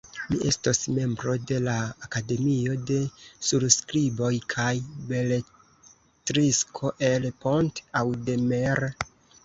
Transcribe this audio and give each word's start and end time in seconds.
Mi 0.29 0.37
estos 0.51 0.79
membro 0.93 1.35
de 1.51 1.57
la 1.65 1.75
Akademio 2.07 2.79
de 2.93 2.97
Surskriboj 3.51 4.33
kaj 4.57 4.73
Beletrisko 5.13 6.95
en 7.13 7.33
Pont-Audemer! 7.47 8.89